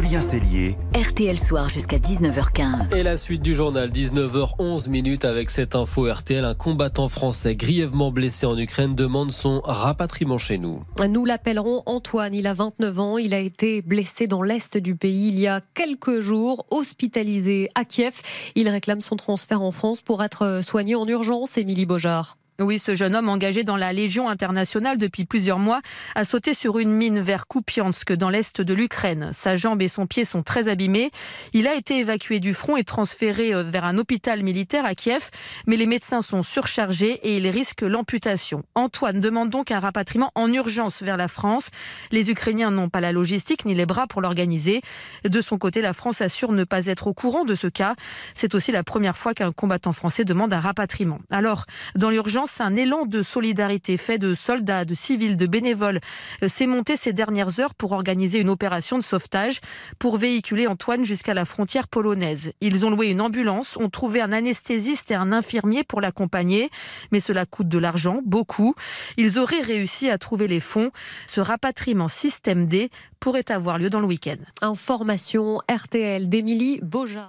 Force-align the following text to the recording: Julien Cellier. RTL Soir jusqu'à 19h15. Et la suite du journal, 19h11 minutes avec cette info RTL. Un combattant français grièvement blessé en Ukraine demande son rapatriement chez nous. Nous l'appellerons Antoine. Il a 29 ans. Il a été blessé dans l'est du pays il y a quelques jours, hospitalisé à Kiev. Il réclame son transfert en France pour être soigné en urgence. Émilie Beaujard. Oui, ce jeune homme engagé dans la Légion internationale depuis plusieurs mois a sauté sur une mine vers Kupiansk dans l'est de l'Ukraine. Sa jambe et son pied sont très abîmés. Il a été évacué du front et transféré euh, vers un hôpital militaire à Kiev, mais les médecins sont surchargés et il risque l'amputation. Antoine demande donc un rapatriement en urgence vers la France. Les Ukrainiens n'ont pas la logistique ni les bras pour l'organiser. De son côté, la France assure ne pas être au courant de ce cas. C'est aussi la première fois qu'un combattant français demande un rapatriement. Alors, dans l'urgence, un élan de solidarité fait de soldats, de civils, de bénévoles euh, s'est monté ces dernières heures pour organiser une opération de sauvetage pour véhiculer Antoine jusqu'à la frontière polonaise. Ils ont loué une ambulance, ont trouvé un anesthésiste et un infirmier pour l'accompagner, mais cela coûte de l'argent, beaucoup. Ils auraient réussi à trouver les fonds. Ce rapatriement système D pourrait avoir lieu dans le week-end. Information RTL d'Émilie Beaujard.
Julien 0.00 0.22
Cellier. 0.22 0.76
RTL 0.94 1.36
Soir 1.40 1.68
jusqu'à 1.68 1.98
19h15. 1.98 2.94
Et 2.94 3.02
la 3.02 3.16
suite 3.18 3.42
du 3.42 3.56
journal, 3.56 3.90
19h11 3.90 4.88
minutes 4.88 5.24
avec 5.24 5.50
cette 5.50 5.74
info 5.74 6.08
RTL. 6.08 6.44
Un 6.44 6.54
combattant 6.54 7.08
français 7.08 7.56
grièvement 7.56 8.12
blessé 8.12 8.46
en 8.46 8.56
Ukraine 8.56 8.94
demande 8.94 9.32
son 9.32 9.60
rapatriement 9.64 10.38
chez 10.38 10.56
nous. 10.56 10.84
Nous 11.04 11.24
l'appellerons 11.24 11.82
Antoine. 11.86 12.32
Il 12.32 12.46
a 12.46 12.54
29 12.54 13.00
ans. 13.00 13.18
Il 13.18 13.34
a 13.34 13.40
été 13.40 13.82
blessé 13.82 14.28
dans 14.28 14.42
l'est 14.42 14.76
du 14.76 14.94
pays 14.94 15.30
il 15.30 15.40
y 15.40 15.48
a 15.48 15.60
quelques 15.74 16.20
jours, 16.20 16.64
hospitalisé 16.70 17.68
à 17.74 17.84
Kiev. 17.84 18.22
Il 18.54 18.68
réclame 18.68 19.00
son 19.00 19.16
transfert 19.16 19.62
en 19.62 19.72
France 19.72 20.00
pour 20.00 20.22
être 20.22 20.60
soigné 20.62 20.94
en 20.94 21.08
urgence. 21.08 21.58
Émilie 21.58 21.86
Beaujard. 21.86 22.38
Oui, 22.60 22.80
ce 22.80 22.96
jeune 22.96 23.14
homme 23.14 23.28
engagé 23.28 23.62
dans 23.62 23.76
la 23.76 23.92
Légion 23.92 24.28
internationale 24.28 24.98
depuis 24.98 25.24
plusieurs 25.24 25.60
mois 25.60 25.80
a 26.16 26.24
sauté 26.24 26.54
sur 26.54 26.80
une 26.80 26.90
mine 26.90 27.20
vers 27.20 27.46
Kupiansk 27.46 28.12
dans 28.14 28.30
l'est 28.30 28.60
de 28.60 28.74
l'Ukraine. 28.74 29.30
Sa 29.32 29.54
jambe 29.54 29.80
et 29.80 29.86
son 29.86 30.08
pied 30.08 30.24
sont 30.24 30.42
très 30.42 30.66
abîmés. 30.66 31.12
Il 31.52 31.68
a 31.68 31.76
été 31.76 31.98
évacué 31.98 32.40
du 32.40 32.54
front 32.54 32.76
et 32.76 32.82
transféré 32.82 33.54
euh, 33.54 33.62
vers 33.62 33.84
un 33.84 33.96
hôpital 33.96 34.42
militaire 34.42 34.84
à 34.84 34.96
Kiev, 34.96 35.30
mais 35.68 35.76
les 35.76 35.86
médecins 35.86 36.20
sont 36.20 36.42
surchargés 36.42 37.20
et 37.22 37.36
il 37.36 37.46
risque 37.46 37.82
l'amputation. 37.82 38.64
Antoine 38.74 39.20
demande 39.20 39.50
donc 39.50 39.70
un 39.70 39.78
rapatriement 39.78 40.32
en 40.34 40.52
urgence 40.52 41.00
vers 41.00 41.16
la 41.16 41.28
France. 41.28 41.68
Les 42.10 42.28
Ukrainiens 42.28 42.72
n'ont 42.72 42.88
pas 42.88 43.00
la 43.00 43.12
logistique 43.12 43.66
ni 43.66 43.76
les 43.76 43.86
bras 43.86 44.08
pour 44.08 44.20
l'organiser. 44.20 44.82
De 45.22 45.40
son 45.40 45.58
côté, 45.58 45.80
la 45.80 45.92
France 45.92 46.20
assure 46.22 46.50
ne 46.50 46.64
pas 46.64 46.86
être 46.86 47.06
au 47.06 47.14
courant 47.14 47.44
de 47.44 47.54
ce 47.54 47.68
cas. 47.68 47.94
C'est 48.34 48.56
aussi 48.56 48.72
la 48.72 48.82
première 48.82 49.16
fois 49.16 49.32
qu'un 49.32 49.52
combattant 49.52 49.92
français 49.92 50.24
demande 50.24 50.52
un 50.52 50.58
rapatriement. 50.58 51.20
Alors, 51.30 51.64
dans 51.94 52.10
l'urgence, 52.10 52.47
un 52.60 52.76
élan 52.76 53.06
de 53.06 53.22
solidarité 53.22 53.96
fait 53.96 54.18
de 54.18 54.34
soldats, 54.34 54.84
de 54.84 54.94
civils, 54.94 55.36
de 55.36 55.46
bénévoles 55.46 56.00
euh, 56.42 56.48
s'est 56.48 56.66
monté 56.66 56.96
ces 56.96 57.12
dernières 57.12 57.60
heures 57.60 57.74
pour 57.74 57.92
organiser 57.92 58.38
une 58.38 58.50
opération 58.50 58.98
de 58.98 59.02
sauvetage 59.02 59.60
pour 59.98 60.16
véhiculer 60.16 60.66
Antoine 60.66 61.04
jusqu'à 61.04 61.34
la 61.34 61.44
frontière 61.44 61.88
polonaise. 61.88 62.52
Ils 62.60 62.84
ont 62.84 62.90
loué 62.90 63.08
une 63.08 63.20
ambulance, 63.20 63.76
ont 63.76 63.90
trouvé 63.90 64.20
un 64.20 64.32
anesthésiste 64.32 65.10
et 65.10 65.14
un 65.14 65.32
infirmier 65.32 65.84
pour 65.84 66.00
l'accompagner, 66.00 66.70
mais 67.12 67.20
cela 67.20 67.46
coûte 67.46 67.68
de 67.68 67.78
l'argent, 67.78 68.20
beaucoup. 68.24 68.74
Ils 69.16 69.38
auraient 69.38 69.62
réussi 69.62 70.10
à 70.10 70.18
trouver 70.18 70.48
les 70.48 70.60
fonds. 70.60 70.90
Ce 71.26 71.40
rapatriement 71.40 72.08
système 72.08 72.66
D 72.66 72.90
pourrait 73.20 73.50
avoir 73.50 73.78
lieu 73.78 73.90
dans 73.90 74.00
le 74.00 74.06
week-end. 74.06 74.36
Information 74.62 75.60
RTL 75.70 76.28
d'Émilie 76.28 76.80
Beaujard. 76.82 77.26